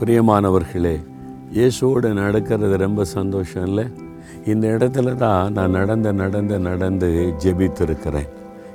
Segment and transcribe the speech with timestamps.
[0.00, 0.94] பிரியமானவர்களே
[1.56, 3.84] இயேசுவோடு நடக்கிறது ரொம்ப சந்தோஷம் இல்லை
[4.52, 7.08] இந்த இடத்துல தான் நான் நடந்து நடந்து நடந்து
[7.44, 8.28] ஜெபித்திருக்கிறேன்.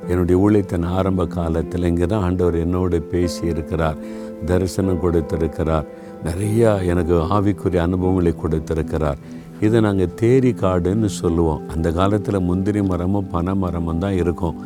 [0.10, 4.00] என்னுடைய ஊழியத்தின் ஆரம்ப காலத்தில் இங்கே தான் ஆண்டவர் என்னோடு பேசி இருக்கிறார்
[4.46, 5.88] தரிசனம் கொடுத்திருக்கிறார்
[6.28, 9.22] நிறையா எனக்கு ஆவிக்குரிய அனுபவங்களை கொடுத்திருக்கிறார்.
[9.68, 11.64] இதை நாங்கள் தேரி காடுன்னு சொல்லுவோம்.
[11.76, 14.60] அந்த காலத்தில் முந்திரி மரமும் பனை மரமும் தான் இருக்கும்.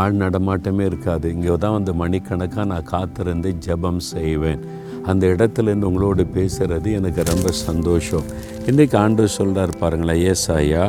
[0.00, 1.26] ஆள் நடமாட்டமே இருக்காது.
[1.34, 4.62] இங்கே தான் வந்து மணிக்கணக்காக நான் காத்திருந்து ஜெபம் செய்வேன்.
[5.06, 8.26] அந்த இடத்துல இருந்து உங்களோடு பேசுகிறது எனக்கு ரொம்ப சந்தோஷம்.
[8.70, 10.84] இன்றைக்கி ஆண்டு சொல்கிறார் பாருங்களேன் ஏசாயா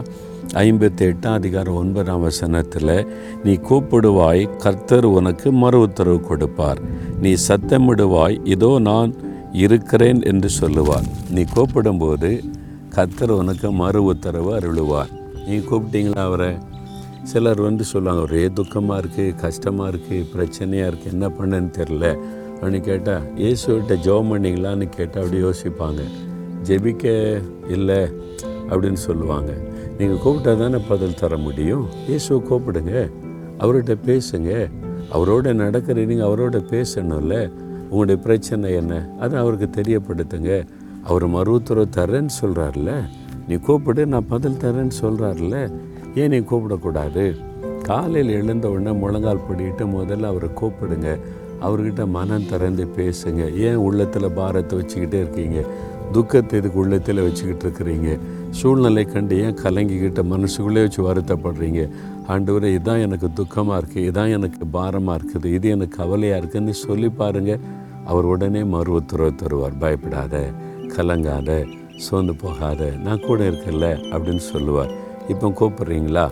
[0.53, 2.93] ஐம்பத்தி எட்டாம் அதிகாரம் ஒன்பதாம் வசனத்தில்
[3.43, 6.81] நீ கூப்பிடுவாய் கர்த்தர் உனக்கு மறு உத்தரவு கொடுப்பார்.
[7.21, 9.13] நீ சத்தமிடுவாய் இதோ நான்
[9.51, 11.07] இருக்கிறேன் என்று சொல்லுவார்.
[11.29, 12.31] நீ கூப்பிடும்போது
[12.89, 15.11] கர்த்தர் உனக்கு மறு உத்தரவு அருளுவார்.
[15.47, 16.51] நீ கூப்பிட்டீங்களா அவரை?
[17.23, 22.05] சிலர் வந்து சொல்லுவாங்க ஒரே துக்கமாக இருக்குது கஷ்டமாக இருக்குது பிரச்சனையாக இருக்குது என்ன பண்ணுன்னு தெரில
[22.61, 26.01] அப்படின்னு கேட்டால் இயேசுகிட்ட ஜெபம் பண்ணிங்களான்னு கேட்டால் அப்படி யோசிப்பாங்க.
[26.63, 27.05] ஜெபிக்க
[27.69, 27.97] இல்லை
[28.69, 29.53] அப்படின்னு சொல்லுவாங்க.
[29.97, 31.87] நீங்கள் கூப்பிட்டா தானே பதில் தர முடியும்.
[32.07, 33.11] இயேசுவை கூப்பிடுங்க.
[33.59, 34.71] அவர்கிட்ட பேசுங்க.
[35.13, 37.51] அவரோட நடக்கிற நீங்கள் அவரோட பேசணும்ல.
[37.89, 39.15] உங்களுடைய பிரச்சனை என்ன?
[39.19, 40.67] அதை அவருக்கு தெரியப்படுத்துங்க.
[41.03, 43.09] அவர் மருத்துவரை தரேன்னு சொல்கிறார்ல
[43.47, 45.71] நீ கூப்பிடு நான் பதில் தரேன்னு சொல்கிறார்ல
[46.15, 47.41] ஏன் நீ கூப்பிடக்கூடாது?
[47.83, 51.19] காலையில் எழுந்த உடனே முழங்கால் பிடிட்டு முதல்ல அவரை கூப்பிடுங்க.
[51.65, 53.41] அவர்கிட்ட மனம் திறந்து பேசுங்க.
[53.67, 55.59] ஏன் உள்ளத்தில் பாரத்தை வச்சுக்கிட்டே இருக்கீங்க?
[56.15, 58.09] துக்கத்தை இதுக்கு உள்ளத்தில் வச்சுக்கிட்டு இருக்கிறீங்க?
[58.59, 61.83] சூழ்நிலை கண்டு ஏன் கலங்கிக்கிட்ட மனசுக்குள்ளே வச்சு வருத்தப்படுறீங்க?
[62.27, 65.47] ஆண்டவரே இதான் எனக்கு துக்கமாக இருக்குது இதான் எனக்கு பாரமாக இருக்குது.
[65.57, 67.63] இது எனக்கு கவலையாக இருக்குதுன்னு சொல்லி பாருங்கள்
[68.11, 69.79] அவர் உடனே மறு உத்தரவு தருவார்.
[69.83, 70.35] பயப்படாத
[70.95, 71.49] கலங்காத
[72.05, 74.93] சோர்ந்து போகாத நான் கூட இருக்கல அப்படின்னு சொல்லுவார்.
[75.33, 76.25] இப்போ கூப்பிட்றீங்களா?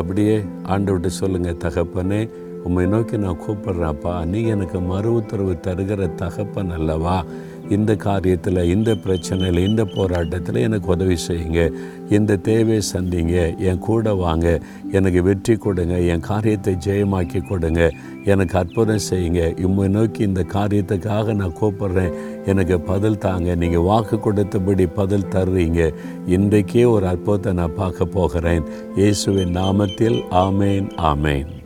[0.00, 0.36] அப்படியே
[0.74, 2.20] ஆண்டவர்கிட்ட சொல்லுங்கள் தகப்பனே
[2.64, 4.24] உம்மை நோக்கி நான் கூப்பிட்றேன்ப்பா.
[4.24, 7.24] நீ எனக்கு மறு உத்தரவு தருகிற தகப்பன் அல்லவா?
[7.68, 11.72] இந்த காரியத்தில் இந்த பிரச்சனையில் இந்த போராட்டத்தில் எனக்கு உதவி செய்யுங்க.
[12.08, 13.58] இந்த தேவையை சந்திங்க.
[13.58, 14.60] என் கூட வாங்க.
[14.92, 16.00] எனக்கு வெற்றி கொடுங்க.
[16.00, 17.90] என் காரியத்தை ஜெயமாக்கி கொடுங்க.
[18.24, 19.62] எனக்கு அற்புதம் செய்யுங்க.
[19.62, 22.12] உம்மை நோக்கி இந்த காரியத்துக்காக நான் கூப்பிட்றேன்.
[22.46, 23.54] எனக்கு பதில் தாங்க.
[23.54, 25.94] நீங்கள் வாக்கு கொடுத்தபடி பதில் தர்றீங்க.
[26.26, 28.62] இன்றைக்கே ஒரு அற்புதத்தை நான் பார்க்க போகிறேன்.
[28.96, 31.60] இயேசுவின் நாமத்தில் ஆமேன் ஆமேன்.